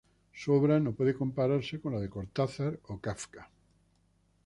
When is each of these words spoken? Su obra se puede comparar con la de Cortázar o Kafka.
Su 0.33 0.51
obra 0.53 0.81
se 0.81 0.89
puede 0.93 1.13
comparar 1.13 1.61
con 1.79 1.93
la 1.93 1.99
de 1.99 2.09
Cortázar 2.09 2.79
o 2.87 2.97
Kafka. 2.99 3.51